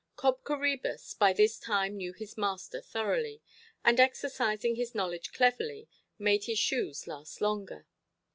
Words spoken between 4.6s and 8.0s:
his knowledge cleverly, made his shoes last longer.